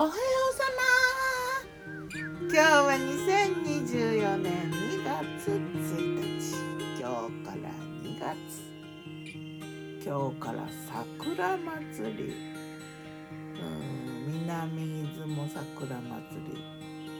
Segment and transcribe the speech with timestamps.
[0.00, 5.60] おはようさま今日は2024年2月1
[6.16, 6.56] 日
[6.98, 7.68] 今日から
[8.00, 8.32] 2月
[10.02, 12.32] 今日から桜祭り。
[13.60, 16.08] うん南出雲桜祭
[16.50, 16.64] り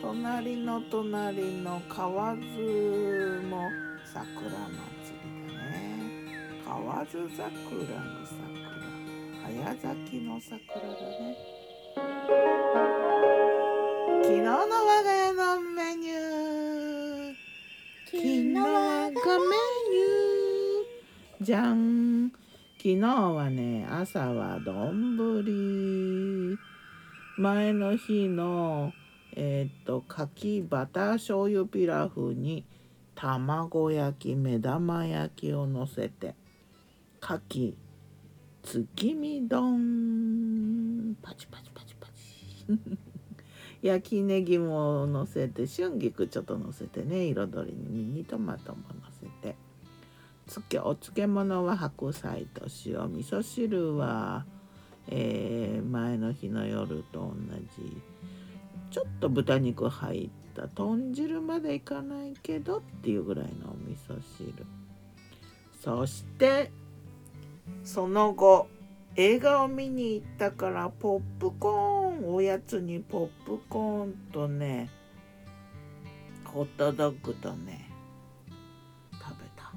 [0.01, 3.69] 隣の隣の河津も
[4.07, 5.77] 桜祭りだね。
[6.65, 8.73] 河津桜の桜。
[9.45, 10.89] 早咲きの桜だ
[11.21, 11.61] ね。
[14.23, 17.35] 昨日の我が家のメニュー。
[18.05, 21.45] 昨日我がメニュー。
[21.45, 22.31] じゃん。
[22.77, 26.59] 昨日はね朝は丼。
[27.39, 28.93] 前の日の
[29.37, 32.67] えー、っと柿バター醤油ピラフに
[33.15, 36.35] 卵焼き目玉焼きをのせて
[37.21, 37.75] 柿
[38.63, 41.17] 月見丼。
[41.23, 43.10] パチパチパチパチ。
[43.83, 49.57] 焼きネギものせて春菊ちょっとのせてね彩りにミニトマトものせて。
[50.51, 54.45] つけお漬物は白菜と塩味噌汁は、
[55.07, 57.35] えー、前の日の夜と同
[57.77, 57.97] じ。
[58.91, 64.67] ちょっと豚肉入った豚汁までいかないけどっていうぐらいのお味噌汁。
[65.81, 66.73] そして
[67.85, 68.67] その後
[69.21, 74.89] 映画を見に行ったからポップコーンおやつにポップコーンとね
[76.43, 77.91] ホットドッグとね
[79.13, 79.75] 食べた、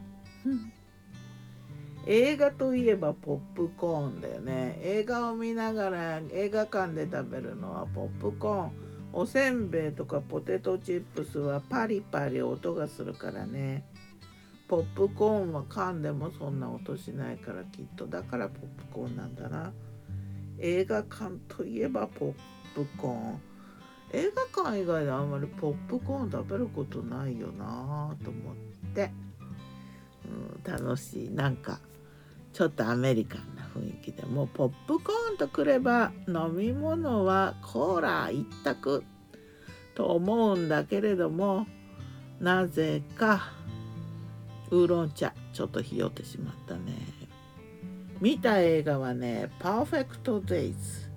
[2.08, 4.80] 映画といえばポップコーンだよね。
[4.81, 8.72] 映画を見ながら映画館で食べるのはポップコーン。
[9.11, 13.83] おせんべいとかポテトチップスはパリパリ音がするからね
[14.73, 18.07] ポップコーンは噛んでもそんな音しないからきっと。
[18.07, 19.71] だからポップコーンなんだな。
[20.57, 22.33] 映画館といえばポッ
[22.73, 23.41] プコーン。
[24.13, 28.56] 映画館以外であんまりポップコーン食べることないよなと思っ
[28.95, 29.11] て、
[30.66, 31.29] うん、楽しい。
[31.29, 31.78] なんか
[32.51, 39.03] ちょっとアメリカンな雰囲気でもうポップコーンとくれば飲み物はコーラ一択
[39.94, 41.67] と思うんだけれども
[42.40, 43.51] なぜか
[44.72, 46.94] ウーロン茶ちょっとひよってしまったね。
[48.22, 51.09] 見た映画はね「パーフェクト・デイズ」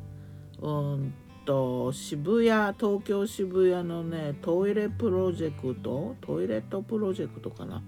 [0.60, 1.14] うん
[1.44, 6.16] と渋谷東京渋谷のねトイレプロジェクト？
[6.20, 7.82] トイレットプロジェクトかな？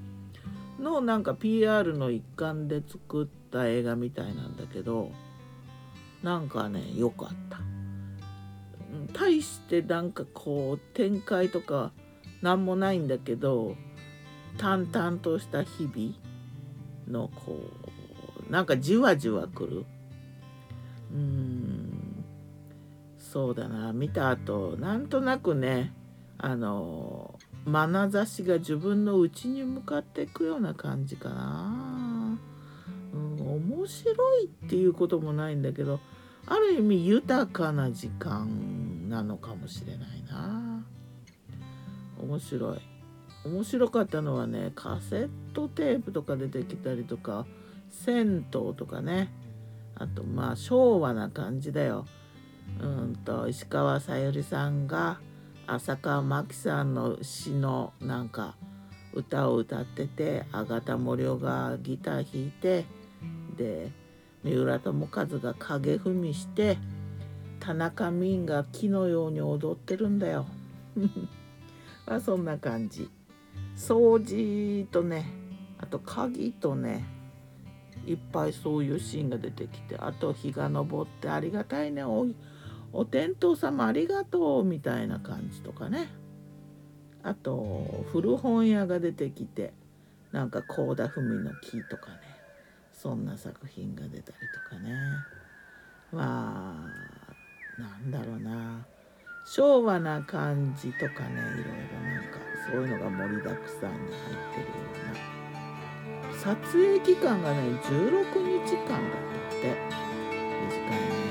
[0.78, 5.10] のなんか PR の一環で作った映画みたいなんだけど
[6.22, 7.58] なんかね良かった。
[9.12, 11.92] 対してなんかこう展開とか
[12.40, 13.74] 何もないんだけど
[14.56, 16.14] 淡々とした日々
[17.06, 17.60] のこ
[18.48, 19.84] うなんかじわじわくる。
[21.12, 22.24] うん
[23.18, 23.92] そうだな。
[23.92, 25.92] 見た後なんとなくね
[26.38, 32.38] あの眼差しが自分の内に向かっていくような感じかな、
[33.12, 36.00] うん、面白いっていうこともないんだけど
[36.46, 40.84] ある意味豊かな時間なのかもしれないな。
[42.20, 42.97] 面白い。
[43.44, 47.46] 面白かったのはねカセットテープとか出てきたりとか
[47.90, 49.32] 銭湯とかね
[49.94, 52.06] あとまあ昭和な感じだよ。
[52.80, 55.20] うんと石川さゆりさんが
[55.66, 58.56] 浅川真紀さんの詩のなんか
[59.12, 62.84] 歌を歌っててあがた森生がギター弾いて
[63.56, 63.90] で
[64.44, 66.78] 三浦友和が影踏みして
[67.58, 70.46] 田中泯が木のように踊ってるんだよ。
[72.06, 73.10] まあそんな感じ。
[73.78, 75.30] 掃除とね
[75.78, 77.06] あと鍵とね
[78.04, 82.26] いっぱいそういうシーンが出てきてあと日が昇ってありがたいねお
[82.92, 86.08] お天道様ありがとうみたいな感じとかね。
[87.22, 89.74] あと古本屋が出てきて
[90.32, 92.18] なんか倖田來未の木とかね
[92.92, 94.38] そんな作品が出たり
[94.70, 94.94] とかね。
[96.10, 96.88] ま
[97.78, 98.86] あなんだろうな。
[99.44, 102.07] 昭和な感じとかねいろいろなんか
[102.70, 106.34] そういうのが盛りだくさんに入ってるような。
[106.38, 108.28] 撮影期間がね16
[108.66, 109.74] 日間だったって
[110.68, 111.28] 短いね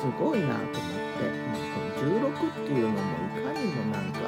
[0.00, 4.20] すごいなと思って、まあ、この16っていうのもいかにもなんか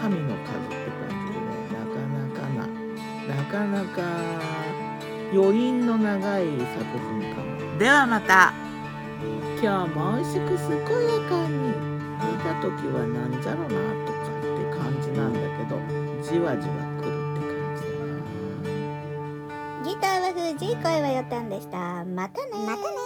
[0.00, 2.66] 神の数って感じでねなかなかな
[3.34, 3.98] なかなか
[5.32, 7.78] 余韻の長い作品かも。
[7.78, 8.52] ではまた。
[9.60, 11.96] 今日も美味しく健やかに。
[12.16, 14.05] 見た時はなんじゃろなって
[16.36, 17.88] じわじわくるって感じだ
[18.60, 19.88] な。
[19.88, 22.04] ギターは藤井声はよたんでした。
[22.04, 23.05] またねまたね